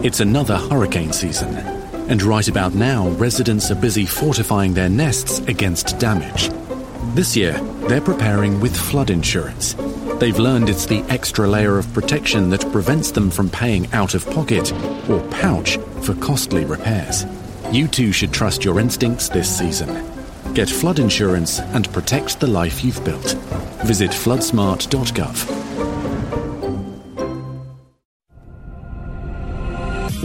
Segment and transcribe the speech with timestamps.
[0.00, 1.56] It's another hurricane season,
[2.08, 6.50] and right about now, residents are busy fortifying their nests against damage.
[7.14, 7.54] This year,
[7.88, 9.74] they're preparing with flood insurance.
[10.20, 14.24] They've learned it's the extra layer of protection that prevents them from paying out of
[14.30, 14.72] pocket
[15.10, 17.26] or pouch for costly repairs.
[17.72, 19.88] You too should trust your instincts this season.
[20.54, 23.32] Get flood insurance and protect the life you've built.
[23.84, 25.57] Visit floodsmart.gov.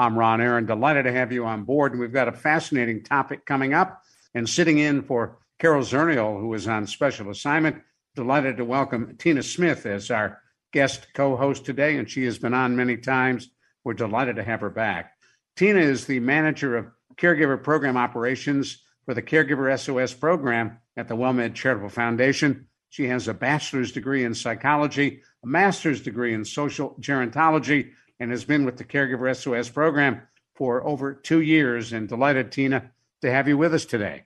[0.00, 0.64] I'm Ron Aaron.
[0.64, 1.90] Delighted to have you on board.
[1.90, 4.04] And we've got a fascinating topic coming up.
[4.32, 7.82] And sitting in for Carol Zernial, who is on special assignment,
[8.14, 10.40] delighted to welcome Tina Smith as our
[10.72, 11.96] guest co host today.
[11.96, 13.50] And she has been on many times.
[13.82, 15.14] We're delighted to have her back.
[15.56, 21.16] Tina is the manager of caregiver program operations for the Caregiver SOS program at the
[21.16, 22.68] WellMed Charitable Foundation.
[22.90, 28.44] She has a bachelor's degree in psychology, a master's degree in social gerontology, and has
[28.44, 30.22] been with the Caregiver SOS program
[30.54, 31.92] for over two years.
[31.92, 32.90] And delighted, Tina,
[33.22, 34.24] to have you with us today.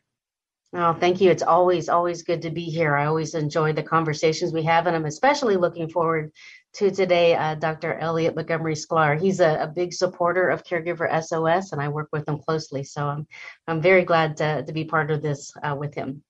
[0.74, 1.30] Oh, thank you.
[1.30, 2.96] It's always, always good to be here.
[2.96, 6.32] I always enjoy the conversations we have, and I'm especially looking forward
[6.74, 7.98] to today uh, Dr.
[7.98, 9.20] Elliot Montgomery Sklar.
[9.20, 12.84] He's a, a, big supporter of Caregiver SOS, and I work with him closely.
[12.84, 13.26] So I'm,
[13.68, 16.22] I'm very glad to, to be part of this uh, with him.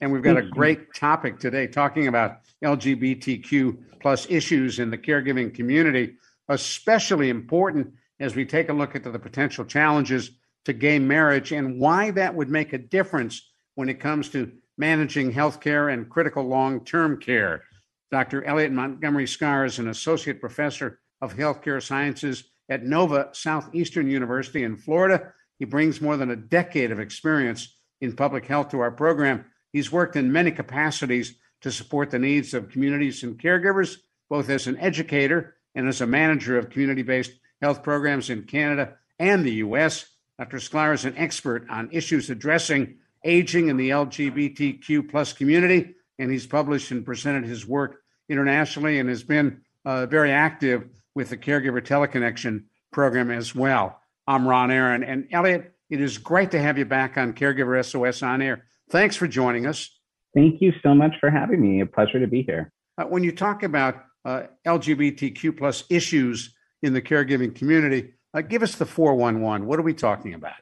[0.00, 5.54] And we've got a great topic today talking about LGBTQ plus issues in the caregiving
[5.54, 6.16] community
[6.50, 10.32] especially important as we take a look at the potential challenges
[10.64, 15.32] to gay marriage and why that would make a difference when it comes to managing
[15.32, 17.62] healthcare and critical long term care.
[18.10, 18.44] Dr.
[18.44, 24.76] Elliot Montgomery Sklar is an associate professor of healthcare sciences at Nova Southeastern University in
[24.76, 25.32] Florida.
[25.58, 29.44] He brings more than a decade of experience in public health to our program.
[29.72, 34.66] He's worked in many capacities to support the needs of communities and caregivers, both as
[34.66, 37.32] an educator and as a manager of community based
[37.62, 40.06] health programs in Canada and the US.
[40.38, 40.56] Dr.
[40.56, 46.46] Sklar is an expert on issues addressing aging in the LGBTQ plus community, and he's
[46.46, 51.84] published and presented his work internationally and has been uh, very active with the Caregiver
[51.84, 54.00] Teleconnection program as well.
[54.26, 55.02] I'm Ron Aaron.
[55.02, 58.64] And Elliot, it is great to have you back on Caregiver SOS on air.
[58.90, 59.90] Thanks for joining us.
[60.34, 61.80] Thank you so much for having me.
[61.80, 62.72] A pleasure to be here.
[62.96, 68.14] Uh, when you talk about uh, LGBTQ plus issues in the caregiving community.
[68.32, 69.66] Uh, give us the 411.
[69.66, 70.54] What are we talking about?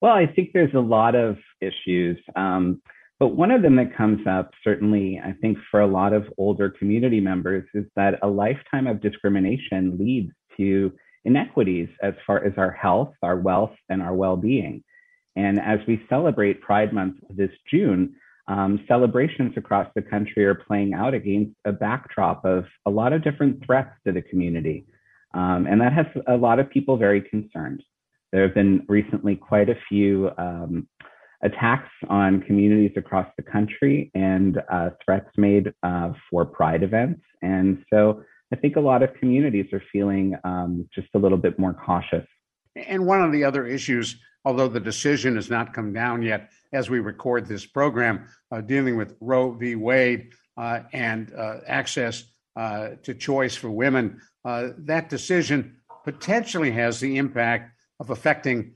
[0.00, 2.18] Well, I think there's a lot of issues.
[2.36, 2.82] Um,
[3.18, 6.68] but one of them that comes up, certainly, I think, for a lot of older
[6.68, 10.92] community members, is that a lifetime of discrimination leads to
[11.24, 14.84] inequities as far as our health, our wealth, and our well being.
[15.36, 18.14] And as we celebrate Pride Month this June,
[18.46, 23.24] um, celebrations across the country are playing out against a backdrop of a lot of
[23.24, 24.86] different threats to the community.
[25.32, 27.82] Um, and that has a lot of people very concerned.
[28.32, 30.88] There have been recently quite a few um,
[31.42, 37.20] attacks on communities across the country and uh, threats made uh, for pride events.
[37.42, 38.22] And so
[38.52, 42.26] I think a lot of communities are feeling um, just a little bit more cautious.
[42.76, 46.90] And one of the other issues, although the decision has not come down yet, as
[46.90, 49.76] we record this program, uh, dealing with Roe v.
[49.76, 52.24] Wade uh, and uh, access
[52.56, 54.20] uh, to choice for women.
[54.44, 58.74] Uh, that decision potentially has the impact of affecting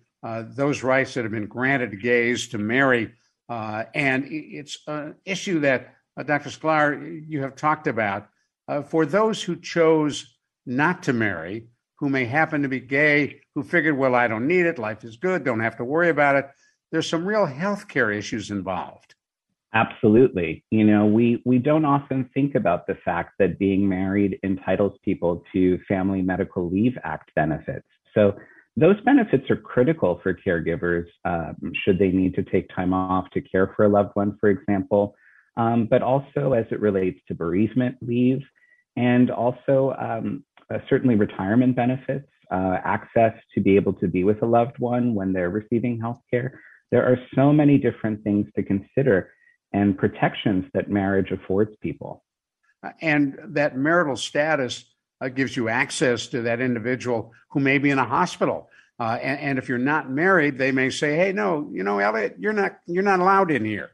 [0.56, 3.12] those rights that have been granted to gays to marry.
[3.48, 5.94] and it's an issue that,
[6.24, 6.50] Dr.
[6.50, 8.28] Sklar, you have talked about.
[8.88, 13.96] for those who chose not to marry, who may happen to be gay, who figured,
[13.96, 16.46] well, I don't need it, life is good, don't have to worry about it
[16.90, 19.14] there's some real healthcare issues involved.
[19.74, 20.64] Absolutely.
[20.70, 25.42] You know, we we don't often think about the fact that being married entitles people
[25.52, 27.86] to Family Medical Leave Act benefits.
[28.14, 28.34] So
[28.76, 33.40] those benefits are critical for caregivers um, should they need to take time off to
[33.40, 35.14] care for a loved one, for example,
[35.56, 38.40] um, but also as it relates to bereavement leave
[38.96, 44.42] and also um, uh, certainly retirement benefits, uh, access to be able to be with
[44.42, 46.60] a loved one when they're receiving health care.
[46.90, 49.30] There are so many different things to consider
[49.72, 52.24] and protections that marriage affords people.
[53.02, 54.84] And that marital status
[55.20, 58.70] uh, gives you access to that individual who may be in a hospital
[59.00, 62.34] Uh, and, and, if you're not married, they may say, "Hey, no, you know, Elliot,
[62.42, 63.90] you're not you're not allowed in here."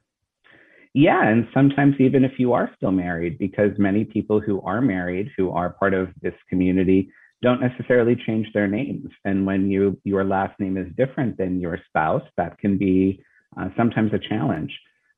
[0.94, 5.26] Yeah, and sometimes even if you are still married, because many people who are married,
[5.36, 7.10] who are part of this community,
[7.44, 9.10] don't necessarily change their names.
[9.24, 13.22] And when you your last name is different than your spouse, that can be
[13.56, 14.72] uh, sometimes a challenge.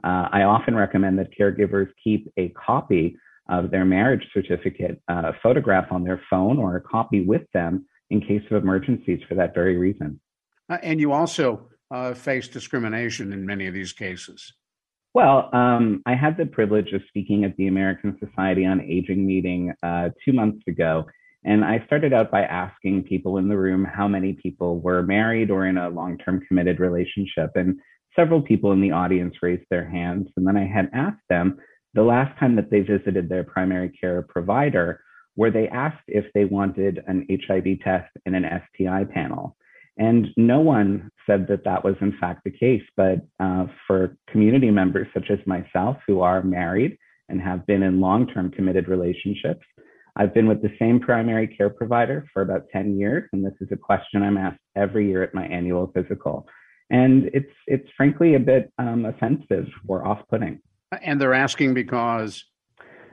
[0.05, 3.17] Uh, I often recommend that caregivers keep a copy
[3.49, 7.87] of their marriage certificate, a uh, photograph on their phone, or a copy with them
[8.11, 10.21] in case of emergencies for that very reason.
[10.69, 14.53] Uh, and you also uh, face discrimination in many of these cases.
[15.15, 19.73] Well, um, I had the privilege of speaking at the American Society on Aging meeting
[19.83, 21.07] uh, two months ago.
[21.47, 25.49] And I started out by asking people in the room how many people were married
[25.49, 27.53] or in a long term committed relationship.
[27.55, 27.79] And
[28.17, 30.27] several people in the audience raised their hands.
[30.37, 31.59] And then I had asked them
[31.95, 35.01] the last time that they visited their primary care provider,
[35.37, 38.45] where they asked if they wanted an HIV test and an
[38.75, 39.57] STI panel.
[39.99, 42.83] And no one said that that was in fact the case.
[42.97, 46.99] But uh, for community members such as myself who are married
[47.29, 49.65] and have been in long term committed relationships,
[50.17, 53.29] I've been with the same primary care provider for about 10 years.
[53.33, 56.49] And this is a question I'm asked every year at my annual physical.
[56.89, 60.61] And it's, it's frankly a bit um, offensive or off putting.
[61.03, 62.45] And they're asking because?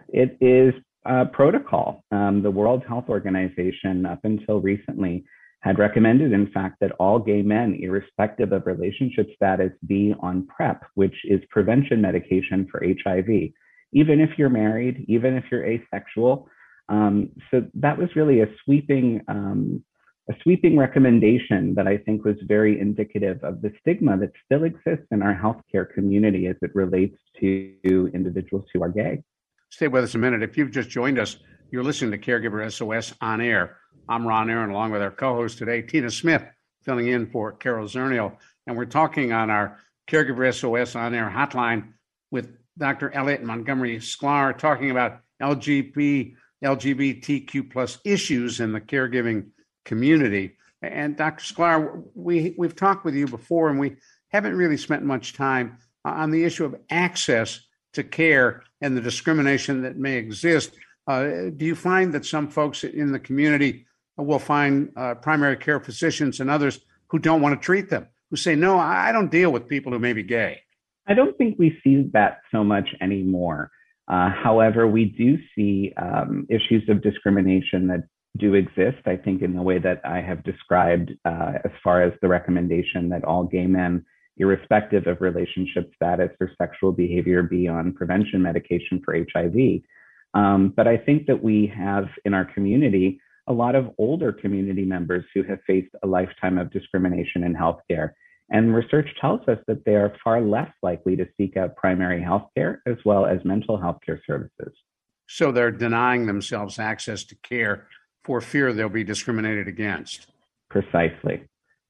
[0.09, 0.73] It is
[1.05, 2.03] uh, protocol.
[2.11, 5.25] Um, the World Health Organization, up until recently,
[5.61, 10.83] had recommended, in fact, that all gay men, irrespective of relationship status, be on PrEP,
[10.95, 13.51] which is prevention medication for HIV,
[13.93, 16.47] even if you're married, even if you're asexual.
[16.89, 19.83] Um, so that was really a sweeping, um,
[20.29, 25.07] a sweeping recommendation that I think was very indicative of the stigma that still exists
[25.11, 29.23] in our healthcare community as it relates to individuals who are gay.
[29.69, 30.43] Stay with us a minute.
[30.43, 31.37] If you've just joined us,
[31.71, 33.77] you're listening to Caregiver SOS on air.
[34.07, 36.43] I'm Ron Aaron, along with our co host today, Tina Smith,
[36.83, 38.35] filling in for Carol Zernial.
[38.67, 41.93] And we're talking on our Caregiver SOS on air hotline
[42.31, 43.11] with Dr.
[43.11, 49.47] Elliot Montgomery Sklar, talking about LGBT, LGBTQ plus issues in the caregiving
[49.85, 50.57] community.
[50.81, 51.43] And Dr.
[51.43, 53.95] Sklar, we, we've talked with you before, and we
[54.29, 57.61] haven't really spent much time on the issue of access
[57.93, 60.73] to care and the discrimination that may exist.
[61.07, 63.85] Uh, do you find that some folks in the community
[64.17, 68.35] will find uh, primary care physicians and others who don't want to treat them, who
[68.35, 70.61] say, no, I don't deal with people who may be gay?
[71.07, 73.71] I don't think we see that so much anymore.
[74.07, 78.03] Uh, however, we do see um, issues of discrimination that
[78.37, 82.13] do exist, I think, in the way that I have described, uh, as far as
[82.21, 84.05] the recommendation that all gay men
[84.37, 89.81] irrespective of relationship status or sexual behavior, be on prevention medication for HIV.
[90.33, 94.85] Um, but I think that we have in our community a lot of older community
[94.85, 98.11] members who have faced a lifetime of discrimination in healthcare.
[98.53, 102.49] And research tells us that they are far less likely to seek out primary health
[102.55, 104.73] care as well as mental health care services.
[105.27, 107.87] So they're denying themselves access to care
[108.23, 110.27] for fear they'll be discriminated against.
[110.69, 111.43] Precisely.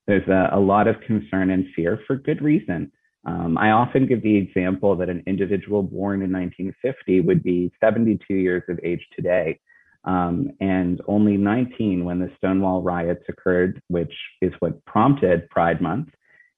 [0.07, 2.91] There's a, a lot of concern and fear for good reason.
[3.25, 8.33] Um, I often give the example that an individual born in 1950 would be 72
[8.33, 9.59] years of age today,
[10.05, 16.09] um, and only 19 when the Stonewall riots occurred, which is what prompted Pride Month.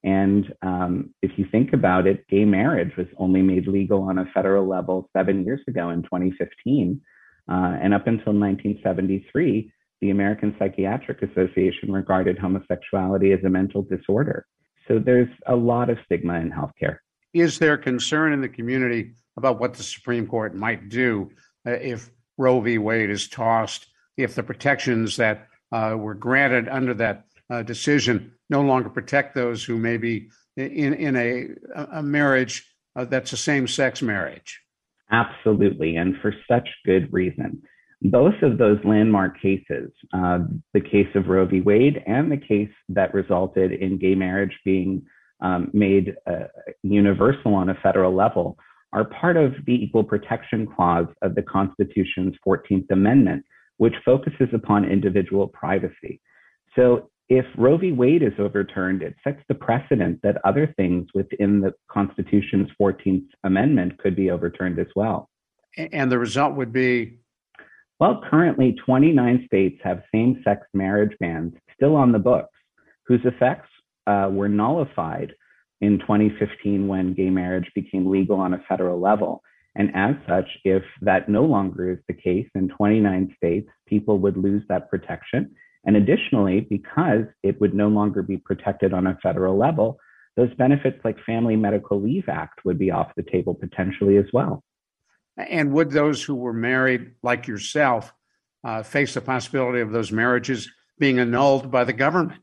[0.06, 4.26] And um, if you think about it, gay marriage was only made legal on a
[4.36, 7.02] federal level seven years ago in 2015.
[7.50, 9.72] Uh, and up until 1973,
[10.02, 14.46] the American Psychiatric Association regarded homosexuality as a mental disorder.
[14.88, 16.98] So there's a lot of stigma in healthcare.
[17.34, 21.32] Is there concern in the community about what the Supreme Court might do
[21.68, 22.78] uh, if Roe v.
[22.78, 28.62] Wade is tossed, if the protections that uh, were granted under that uh, decision no
[28.62, 31.48] longer protect those who may be in, in a,
[31.98, 34.62] a marriage uh, that's a same sex marriage?
[35.12, 37.62] Absolutely, and for such good reason
[38.02, 40.40] both of those landmark cases, uh,
[40.74, 41.62] the case of Roe v.
[41.62, 45.04] Wade and the case that resulted in gay marriage being
[45.42, 46.46] um, made uh,
[46.84, 48.58] universal on a federal level,
[48.94, 53.44] are part of the Equal Protection Clause of the Constitution's 14th Amendment,
[53.78, 56.22] which focuses upon individual privacy.
[56.76, 57.92] So if Roe v.
[57.92, 63.98] Wade is overturned, it sets the precedent that other things within the Constitution's 14th Amendment
[63.98, 65.30] could be overturned as well.
[65.78, 67.20] And the result would be
[68.00, 72.52] well, currently 29 states have same sex marriage bans still on the books,
[73.08, 73.70] whose effects
[74.06, 75.34] uh, were nullified
[75.80, 79.42] in 2015 when gay marriage became legal on a federal level.
[79.76, 84.36] And as such, if that no longer is the case in 29 states, people would
[84.36, 85.56] lose that protection
[85.86, 90.00] And additionally, because it would no longer be protected on a federal level,
[90.36, 94.64] those benefits like Family Medical Leave Act would be off the table potentially as well.
[95.38, 98.14] And would those who were married, like yourself,
[98.64, 102.40] uh, face the possibility of those marriages being annulled by the government?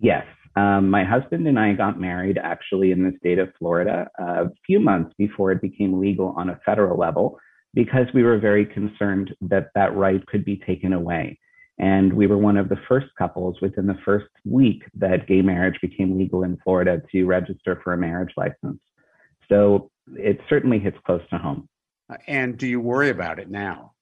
[0.00, 0.26] Yes.
[0.56, 4.80] Um, my husband and I got married actually in the state of Florida a few
[4.80, 7.38] months before it became legal on a federal level
[7.74, 11.38] because we were very concerned that that right could be taken away.
[11.78, 15.78] And we were one of the first couples within the first week that gay marriage
[15.82, 18.80] became legal in Florida to register for a marriage license.
[19.48, 21.68] So it certainly hits close to home.
[22.26, 23.92] And do you worry about it now?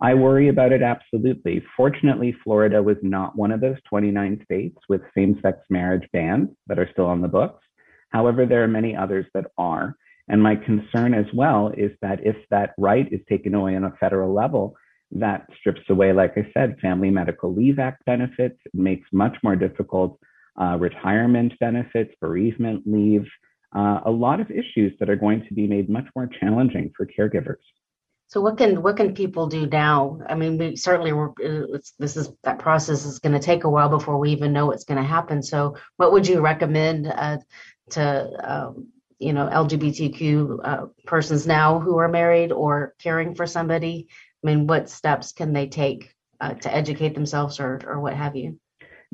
[0.00, 1.64] I worry about it absolutely.
[1.76, 6.78] Fortunately, Florida was not one of those 29 states with same sex marriage bans that
[6.78, 7.64] are still on the books.
[8.10, 9.96] However, there are many others that are.
[10.28, 13.96] And my concern as well is that if that right is taken away on a
[13.98, 14.76] federal level,
[15.12, 20.18] that strips away, like I said, Family Medical Leave Act benefits, makes much more difficult
[20.60, 23.26] uh, retirement benefits, bereavement leave,
[23.74, 27.06] uh, a lot of issues that are going to be made much more challenging for
[27.06, 27.56] caregivers.
[28.28, 30.20] So what can what can people do now?
[30.28, 33.88] I mean, we certainly uh, this is that process is going to take a while
[33.88, 35.42] before we even know what's going to happen.
[35.42, 37.38] So what would you recommend uh,
[37.90, 38.88] to um,
[39.18, 44.08] you know LGBTQ uh, persons now who are married or caring for somebody?
[44.42, 48.36] I mean, what steps can they take uh, to educate themselves or or what have
[48.36, 48.58] you?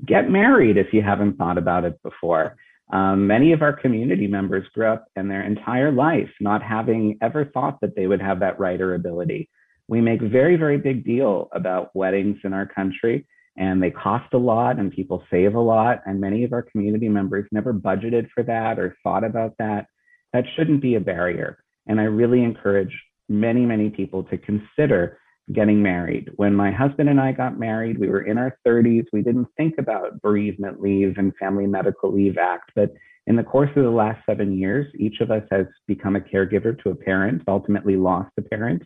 [0.04, 2.56] Get married if you haven't thought about it before.
[2.92, 7.44] Um, many of our community members grew up in their entire life not having ever
[7.46, 9.48] thought that they would have that right or ability.
[9.88, 13.26] We make very, very big deal about weddings in our country,
[13.56, 16.02] and they cost a lot, and people save a lot.
[16.06, 19.86] And many of our community members never budgeted for that or thought about that.
[20.32, 21.58] That shouldn't be a barrier.
[21.86, 25.18] And I really encourage many, many people to consider
[25.52, 26.30] getting married.
[26.36, 29.06] When my husband and I got married, we were in our 30s.
[29.12, 32.92] We didn't think about bereavement leave and Family Medical Leave Act, but
[33.26, 36.80] in the course of the last seven years, each of us has become a caregiver
[36.82, 38.82] to a parent, ultimately lost a parent,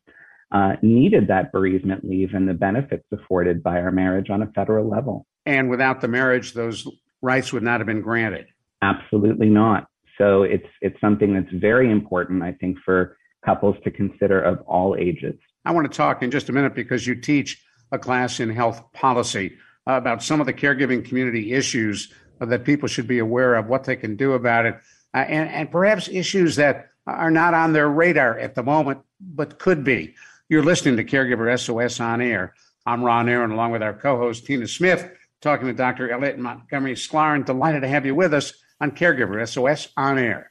[0.53, 4.89] uh, needed that bereavement leave and the benefits afforded by our marriage on a federal
[4.89, 5.27] level.
[5.45, 6.87] And without the marriage, those
[7.21, 8.47] rights would not have been granted.
[8.81, 9.89] Absolutely not.
[10.19, 14.97] So it's it's something that's very important, I think, for couples to consider of all
[14.97, 15.35] ages.
[15.65, 18.83] I want to talk in just a minute because you teach a class in health
[18.93, 23.85] policy about some of the caregiving community issues that people should be aware of, what
[23.85, 24.75] they can do about it,
[25.15, 29.59] uh, and, and perhaps issues that are not on their radar at the moment, but
[29.59, 30.15] could be.
[30.49, 32.55] You're listening to Caregiver SOS on air.
[32.87, 36.11] I'm Ron Aaron, along with our co host, Tina Smith, talking to Dr.
[36.11, 40.51] Elliot Montgomery Sklar, and delighted to have you with us on Caregiver SOS on air.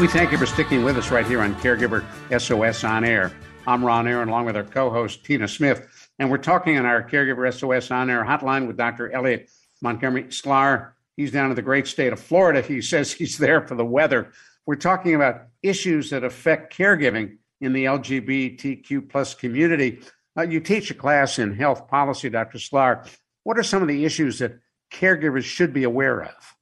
[0.00, 2.02] We thank you for sticking with us right here on Caregiver
[2.40, 3.30] SOS on Air.
[3.66, 7.06] I'm Ron Aaron, along with our co host, Tina Smith, and we're talking on our
[7.06, 9.12] Caregiver SOS on Air hotline with Dr.
[9.12, 9.50] Elliot
[9.82, 10.92] Montgomery Sklar.
[11.18, 12.62] He's down in the great state of Florida.
[12.62, 14.32] He says he's there for the weather.
[14.64, 20.00] We're talking about issues that affect caregiving in the LGBTQ plus community.
[20.34, 22.56] Uh, you teach a class in health policy, Dr.
[22.56, 23.06] Sklar.
[23.44, 26.56] What are some of the issues that caregivers should be aware of?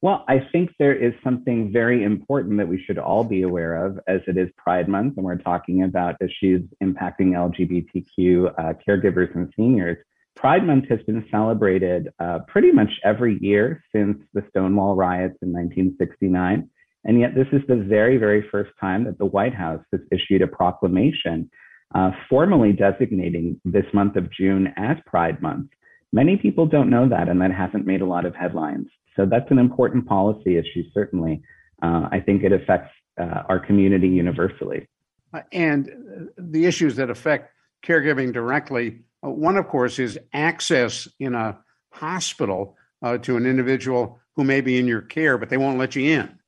[0.00, 3.98] Well, I think there is something very important that we should all be aware of
[4.06, 9.52] as it is Pride Month, and we're talking about issues impacting LGBTQ uh, caregivers and
[9.56, 9.96] seniors.
[10.36, 15.52] Pride Month has been celebrated uh, pretty much every year since the Stonewall riots in
[15.52, 16.70] 1969.
[17.04, 20.42] And yet, this is the very, very first time that the White House has issued
[20.42, 21.50] a proclamation
[21.92, 25.70] uh, formally designating this month of June as Pride Month.
[26.12, 28.86] Many people don't know that, and that hasn't made a lot of headlines.
[29.18, 31.42] So that's an important policy issue, certainly.
[31.82, 34.86] Uh, I think it affects uh, our community universally.
[35.34, 35.90] Uh, and
[36.38, 37.52] the issues that affect
[37.84, 41.58] caregiving directly, uh, one, of course, is access in a
[41.90, 45.96] hospital uh, to an individual who may be in your care, but they won't let
[45.96, 46.38] you in.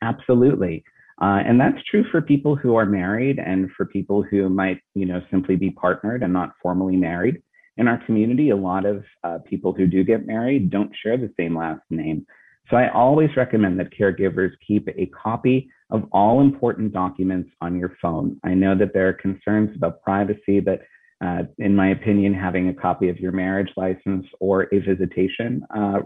[0.00, 0.84] Absolutely.
[1.20, 5.04] Uh, and that's true for people who are married and for people who might, you
[5.04, 7.42] know, simply be partnered and not formally married.
[7.76, 11.32] In our community, a lot of uh, people who do get married don't share the
[11.38, 12.26] same last name.
[12.70, 17.96] So I always recommend that caregivers keep a copy of all important documents on your
[18.02, 18.40] phone.
[18.44, 20.80] I know that there are concerns about privacy, but
[21.24, 26.00] uh, in my opinion, having a copy of your marriage license or a visitation uh,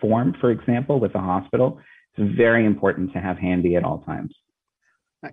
[0.00, 1.80] form, for example, with a hospital,
[2.16, 4.34] it's very important to have handy at all times.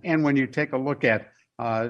[0.03, 1.89] And when you take a look at uh,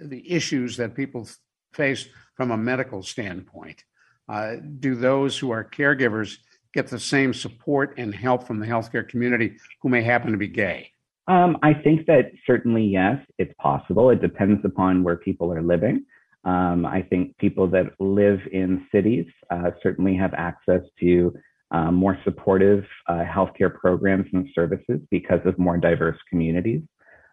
[0.00, 1.28] the issues that people
[1.74, 3.84] face from a medical standpoint,
[4.28, 6.38] uh, do those who are caregivers
[6.72, 10.48] get the same support and help from the healthcare community who may happen to be
[10.48, 10.90] gay?
[11.26, 14.10] Um, I think that certainly, yes, it's possible.
[14.10, 16.04] It depends upon where people are living.
[16.44, 21.34] Um, I think people that live in cities uh, certainly have access to
[21.70, 26.82] uh, more supportive uh, healthcare programs and services because of more diverse communities.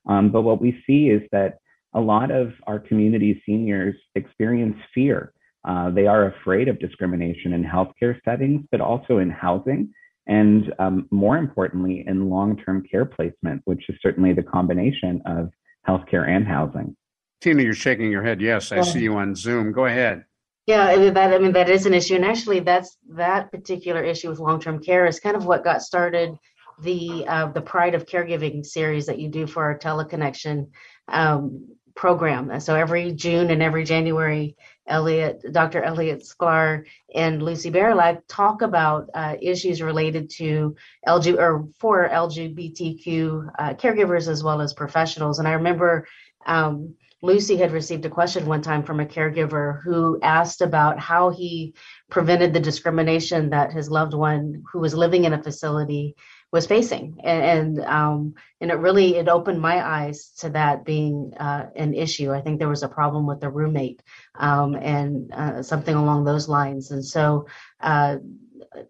[0.08, 1.60] Um, but what we see is that
[1.94, 5.34] a lot of our community seniors experience fear.
[5.68, 9.94] Uh, they are afraid of discrimination in healthcare settings, but also in housing,
[10.28, 15.52] and um, more importantly, in long term care placement, which is certainly the combination of
[15.88, 16.96] healthcare and housing.
[17.42, 18.42] Tina, you're shaking your head.
[18.42, 18.82] Yes, I yeah.
[18.84, 19.72] see you on Zoom.
[19.72, 20.26] Go ahead.
[20.68, 24.40] Yeah, that I mean that is an issue, and actually, that's that particular issue with
[24.40, 26.36] long term care is kind of what got started
[26.82, 30.70] the uh, the Pride of Caregiving series that you do for our teleconnection
[31.08, 32.52] um, program.
[32.52, 34.56] And so every June and every January,
[34.88, 35.84] Elliot, Dr.
[35.84, 40.76] Elliot Sklar and Lucy Barylak talk about uh, issues related to
[41.08, 45.40] LG or for LGBTQ uh, caregivers as well as professionals.
[45.40, 46.08] And I remember
[46.46, 51.30] um, Lucy had received a question one time from a caregiver who asked about how
[51.30, 51.76] he
[52.10, 56.16] prevented the discrimination that his loved one who was living in a facility
[56.52, 57.18] was facing.
[57.24, 61.94] And and, um, and it really it opened my eyes to that being uh, an
[61.94, 62.32] issue.
[62.32, 64.02] I think there was a problem with the roommate
[64.36, 66.92] um, and uh, something along those lines.
[66.92, 67.48] And so
[67.80, 68.18] uh,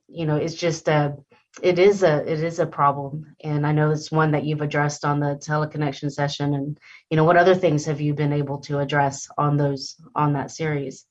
[0.08, 1.16] you know it's just a
[1.62, 3.36] it is a it is a problem.
[3.44, 6.54] And i know it's one that you've addressed on the teleconnection session.
[6.56, 10.34] And you know what other things have you been able to address on those on
[10.34, 11.06] that series?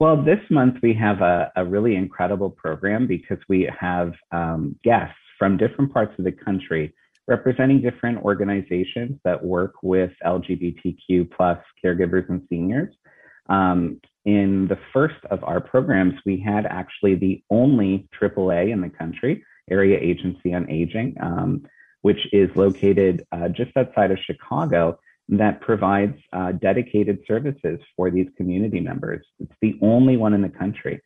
[0.00, 5.14] Well this month we have a, a really incredible program because we have um, guests
[5.40, 6.94] from different parts of the country
[7.26, 12.92] representing different organizations that work with LGBTQ plus caregivers and seniors.
[13.48, 18.90] Um, in the first of our programs, we had actually the only AAA in the
[18.90, 21.66] country, Area Agency on Aging, um,
[22.02, 24.98] which is located uh, just outside of Chicago,
[25.28, 29.24] that provides uh, dedicated services for these community members.
[29.38, 31.00] It's the only one in the country.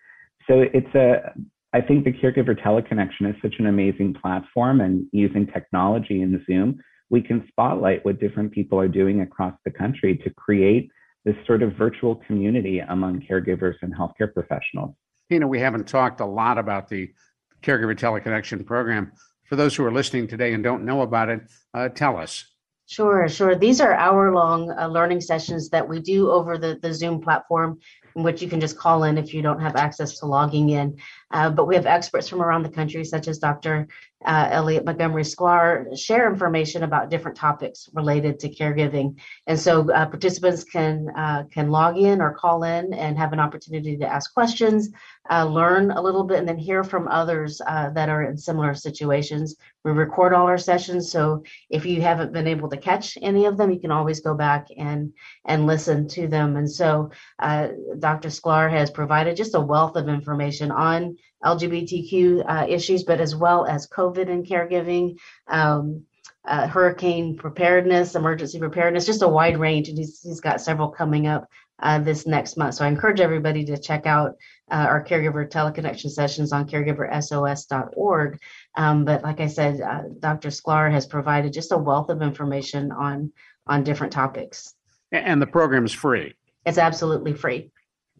[0.48, 1.32] So it's a
[1.74, 6.78] I think the caregiver teleconnection is such an amazing platform, and using technology in Zoom,
[7.10, 10.88] we can spotlight what different people are doing across the country to create
[11.24, 14.94] this sort of virtual community among caregivers and healthcare professionals.
[15.30, 17.12] You know, we haven't talked a lot about the
[17.60, 19.10] caregiver teleconnection program.
[19.48, 21.40] For those who are listening today and don't know about it,
[21.74, 22.44] uh, tell us.
[22.86, 23.56] Sure, sure.
[23.56, 27.78] These are hour long uh, learning sessions that we do over the, the Zoom platform
[28.02, 30.96] in which you can just call in if you don't have access to logging in.
[31.30, 33.88] Uh, but we have experts from around the country, such as Dr.
[34.24, 39.18] Uh, Elliot Montgomery Sklar, share information about different topics related to caregiving.
[39.46, 43.40] And so uh, participants can uh, can log in or call in and have an
[43.40, 44.90] opportunity to ask questions,
[45.30, 48.74] uh, learn a little bit, and then hear from others uh, that are in similar
[48.74, 49.56] situations.
[49.84, 53.58] We record all our sessions, so if you haven't been able to catch any of
[53.58, 55.12] them, you can always go back and
[55.44, 56.56] and listen to them.
[56.56, 58.28] And so Dr.
[58.28, 63.66] Sklar has provided just a wealth of information on LGBTQ uh, issues, but as well
[63.66, 66.04] as COVID and caregiving, um,
[66.44, 69.88] uh, hurricane preparedness, emergency preparedness, just a wide range.
[69.88, 71.48] And he's, he's got several coming up
[71.80, 72.74] uh, this next month.
[72.74, 74.36] So I encourage everybody to check out
[74.70, 78.38] uh, our caregiver teleconnection sessions on caregiversos.org.
[78.76, 80.48] Um, but like I said, uh, Dr.
[80.48, 83.32] Sklar has provided just a wealth of information on
[83.66, 84.74] on different topics.
[85.10, 86.34] And the program is free.
[86.66, 87.70] It's absolutely free.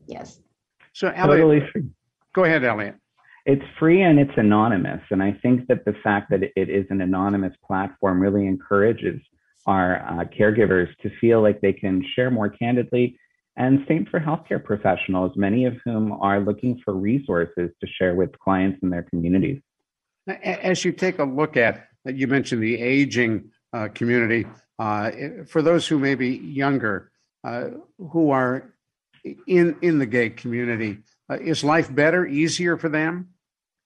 [0.07, 0.41] Yes.
[0.93, 1.83] So, Elliot, totally free.
[2.33, 2.97] go ahead, Elliot.
[3.47, 5.03] It's free and it's anonymous.
[5.11, 9.21] And I think that the fact that it is an anonymous platform really encourages
[9.67, 13.19] our uh, caregivers to feel like they can share more candidly.
[13.57, 18.37] And same for healthcare professionals, many of whom are looking for resources to share with
[18.39, 19.61] clients in their communities.
[20.27, 24.47] As you take a look at, you mentioned the aging uh, community,
[24.79, 25.11] uh,
[25.47, 27.13] for those who may be younger,
[27.45, 28.75] uh, who are
[29.47, 30.99] in in the gay community.
[31.31, 33.29] Uh, is life better, easier for them?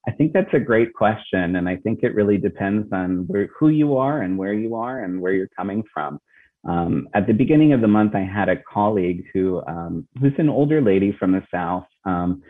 [0.09, 1.57] I think that's a great question.
[1.57, 5.05] And I think it really depends on where, who you are and where you are
[5.05, 6.19] and where you're coming from.
[6.67, 10.49] Um, at the beginning of the month, I had a colleague who, um, who's an
[10.49, 12.43] older lady from the South, um,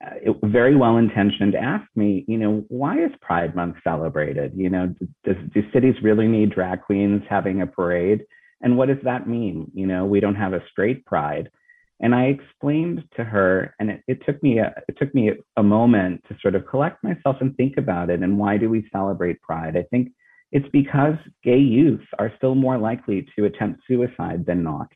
[0.00, 4.52] it, very well intentioned, asked me, you know, why is Pride Month celebrated?
[4.54, 4.94] You know,
[5.24, 8.20] does, do cities really need drag queens having a parade?
[8.60, 9.70] And what does that mean?
[9.74, 11.50] You know, we don't have a straight pride.
[12.00, 15.62] And I explained to her, and it, it took me a, it took me a
[15.62, 18.22] moment to sort of collect myself and think about it.
[18.22, 19.76] And why do we celebrate Pride?
[19.76, 20.12] I think
[20.52, 24.88] it's because gay youth are still more likely to attempt suicide than not.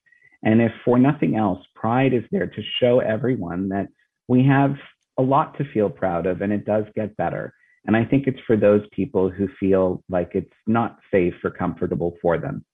[0.45, 3.89] And if for nothing else, Pride is there to show everyone that
[4.29, 4.77] we have
[5.19, 7.53] a lot to feel proud of, and it does get better.
[7.85, 12.17] And I think it's for those people who feel like it's not safe or comfortable
[12.23, 12.65] for them.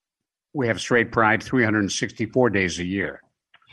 [0.53, 3.21] We have straight pride 364 days a year.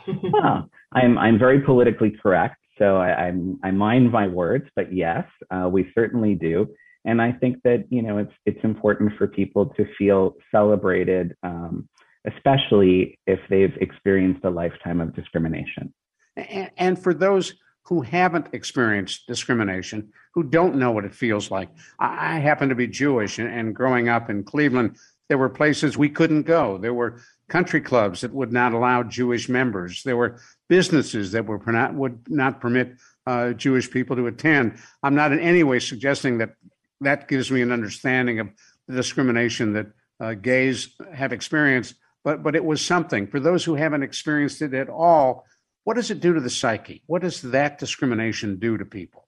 [0.22, 5.24] well, I'm I'm very politically correct, so I, I'm I mind my words, but yes,
[5.50, 6.68] uh, we certainly do.
[7.04, 11.88] And I think that you know it's it's important for people to feel celebrated, um,
[12.26, 15.92] especially if they've experienced a lifetime of discrimination.
[16.36, 17.54] And, and for those
[17.86, 21.68] who haven't experienced discrimination, who don't know what it feels like.
[22.00, 24.96] I, I happen to be Jewish, and, growing up in Cleveland,
[25.28, 26.78] there were places we couldn't go.
[26.78, 30.02] There were country clubs that would not allow Jewish members.
[30.02, 34.78] There were businesses that were not, would not permit uh, Jewish people to attend.
[35.02, 36.54] I'm not in any way suggesting that
[37.00, 38.48] that gives me an understanding of
[38.88, 39.86] the discrimination that
[40.18, 44.72] uh, gays have experienced, but but it was something for those who haven't experienced it
[44.72, 45.44] at all
[45.86, 47.04] what does it do to the psyche?
[47.06, 49.25] What does that discrimination do to people?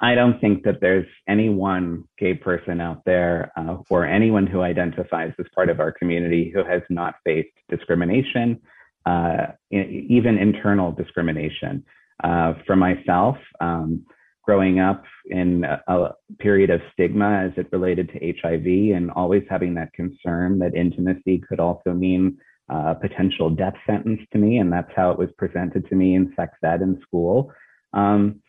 [0.00, 4.60] I don't think that there's any one gay person out there uh, or anyone who
[4.60, 8.60] identifies as part of our community who has not faced discrimination,
[9.06, 11.84] uh, even internal discrimination.
[12.22, 14.04] Uh, for myself, um,
[14.44, 19.42] growing up in a, a, period of stigma as it related to HIV and always
[19.48, 22.36] having that concern that intimacy could also mean
[22.68, 26.32] uh, potential death sentence to me, and that's how it was presented to me in
[26.36, 27.52] sex ed in school.
[27.92, 28.40] Um,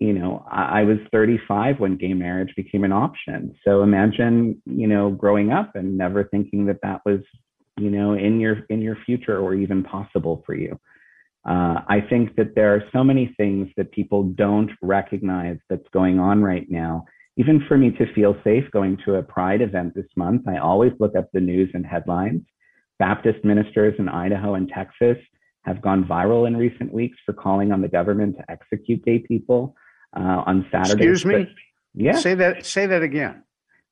[0.00, 3.54] you know, I, I, was 35 when gay marriage became an option.
[3.64, 7.20] So imagine, you know, growing up and never thinking that that was,
[7.78, 10.78] you know, in your in your future or even possible for you.
[11.48, 16.18] Uh, I think that there are so many things that people don't recognize that's going
[16.18, 17.04] on right now.
[17.36, 20.92] Even for me to feel safe going to a Pride event this month, I always
[20.98, 22.42] look up the news and headlines
[22.98, 25.18] Baptist ministers in Idaho and Texas
[25.64, 29.74] have gone viral in recent weeks for calling on the government to execute gay people
[30.14, 31.08] uh, on Saturday.
[31.08, 31.54] Excuse me.
[31.94, 32.16] Yeah.
[32.16, 32.66] Say that.
[32.66, 33.42] Say that again.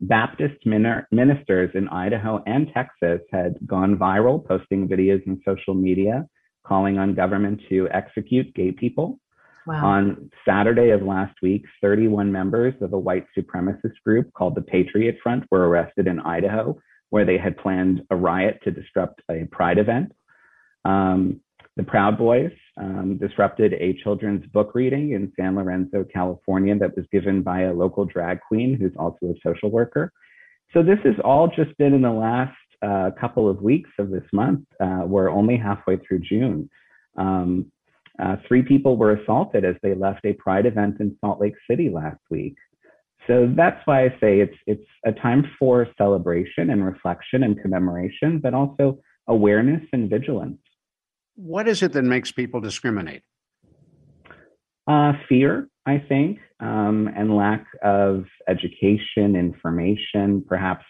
[0.01, 6.27] Baptist min- ministers in Idaho and Texas had gone viral, posting videos in social media
[6.67, 9.19] calling on government to execute gay people.
[9.67, 9.87] Wow.
[9.87, 15.17] On Saturday of last week, 31 members of a white supremacist group called the Patriot
[15.23, 16.77] Front were arrested in Idaho
[17.15, 20.11] where they had planned a riot to disrupt a pride event.
[20.85, 21.41] Um,
[21.77, 27.05] the Proud Boys um, disrupted a children's book reading in San Lorenzo, California, that was
[27.11, 30.13] given by a local drag queen who's also a social worker.
[30.73, 34.25] So this has all just been in the last uh, couple of weeks of this
[34.33, 34.61] month.
[34.81, 36.69] Uh, we're only halfway through June.
[37.17, 37.71] Um,
[38.23, 41.91] uh, three people were assaulted as they left a pride event in Salt Lake City
[41.91, 42.55] last week.
[43.27, 48.39] So that's why I say it's it's a time for celebration and reflection and commemoration,
[48.39, 50.59] but also awareness and vigilance.
[51.37, 53.23] What is it that makes people discriminate?
[54.87, 60.85] Uh, fear, I think, um, and lack of education, information, perhaps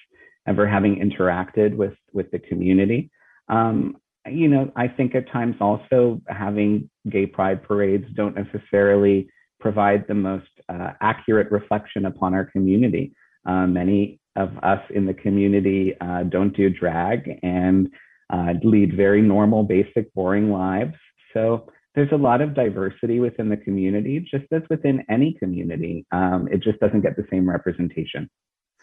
[0.46, 3.10] ever having interacted with with the community.
[3.48, 9.28] Um, you know, I think at times also having gay pride parades don't necessarily
[9.60, 13.14] provide the most uh, accurate reflection upon our community.
[13.46, 17.88] Uh, many of us in the community uh, don't do drag and
[18.30, 20.94] uh, lead very normal, basic, boring lives.
[21.32, 26.06] So there's a lot of diversity within the community, just as within any community.
[26.12, 28.28] Um, it just doesn't get the same representation.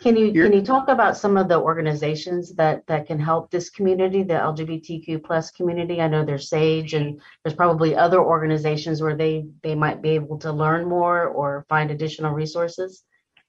[0.01, 3.51] Can you You're, can you talk about some of the organizations that that can help
[3.51, 6.01] this community, the LGBTQ plus community?
[6.01, 10.39] I know there's Sage, and there's probably other organizations where they they might be able
[10.39, 13.03] to learn more or find additional resources.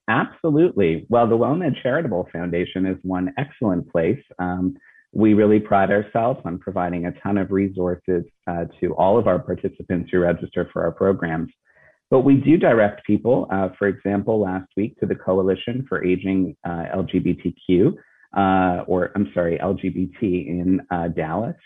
[0.09, 1.07] Absolutely.
[1.09, 4.23] Well, the WellMed Charitable Foundation is one excellent place.
[4.39, 4.77] Um,
[5.13, 9.39] we really pride ourselves on providing a ton of resources uh, to all of our
[9.39, 11.51] participants who register for our programs.
[12.11, 16.57] But we do direct people, uh, for example, last week to the Coalition for Aging
[16.65, 17.95] uh, LGBTQ,
[18.37, 21.57] uh, or I'm sorry, LGBT in uh, Dallas.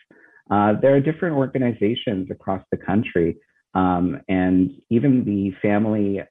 [0.50, 3.36] Uh, there are different organizations across the country
[3.74, 6.22] Um, and even the Family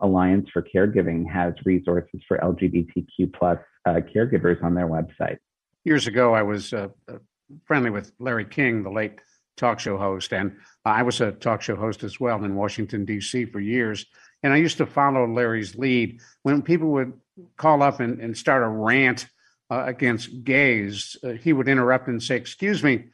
[0.00, 5.38] Alliance for Caregiving has resources for LGBTQ plus caregivers on their website.
[5.84, 7.18] Years ago, I was uh, uh,
[7.64, 9.20] friendly with Larry King, the late
[9.56, 13.46] talk show host, and I was a talk show host as well in Washington D.C.
[13.46, 14.06] for years.
[14.42, 17.12] And I used to follow Larry's lead when people would
[17.56, 19.28] call up and, and start a rant
[19.70, 21.16] uh, against gays.
[21.22, 23.04] Uh, he would interrupt and say, "Excuse me,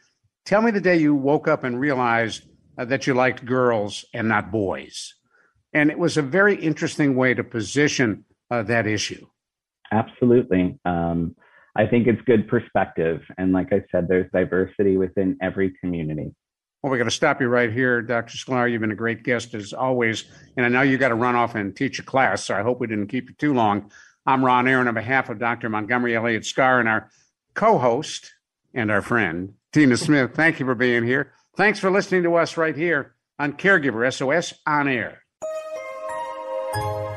[0.44, 2.44] tell me the day you woke up and realized."
[2.80, 5.14] uh, that you liked girls and not boys.
[5.72, 9.26] And it was a very interesting way to position uh, that issue.
[9.92, 10.78] Absolutely.
[10.84, 11.36] Um,
[11.76, 13.22] I think it's good perspective.
[13.38, 16.34] And like I said, there's diversity within every community.
[16.82, 18.36] Well, we're going to stop you right here, Dr.
[18.38, 18.70] Sklar.
[18.70, 20.24] You've been a great guest as always.
[20.56, 22.80] And I know you got to run off and teach a class, so I hope
[22.80, 23.90] we didn't keep you too long.
[24.26, 25.68] I'm Ron Aaron on behalf of Dr.
[25.68, 27.10] Montgomery Elliot Sklar and our
[27.54, 28.32] co host
[28.74, 30.32] and our friend, Tina Smith.
[30.34, 31.32] Thank you for being here.
[31.56, 35.22] Thanks for listening to us right here on Caregiver SOS On Air.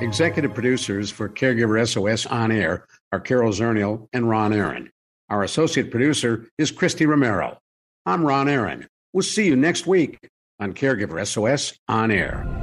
[0.03, 4.91] Executive producers for Caregiver SOS On Air are Carol Zernial and Ron Aaron.
[5.29, 7.57] Our associate producer is Christy Romero.
[8.05, 8.85] I'm Ron Aaron.
[9.13, 10.19] We'll see you next week
[10.59, 12.62] on Caregiver SOS On Air.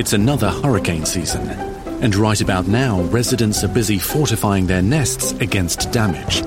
[0.00, 1.46] It's another hurricane season,
[2.00, 6.42] and right about now, residents are busy fortifying their nests against damage.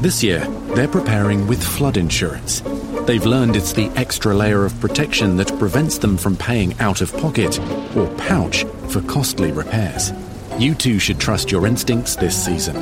[0.00, 2.62] This year, they're preparing with flood insurance.
[3.04, 7.12] They've learned it's the extra layer of protection that prevents them from paying out of
[7.16, 7.58] pocket
[7.96, 10.12] or pouch for costly repairs.
[10.56, 12.76] You too should trust your instincts this season.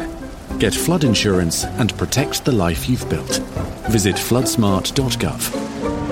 [0.58, 3.38] Get flood insurance and protect the life you've built.
[3.88, 6.11] Visit floodsmart.gov.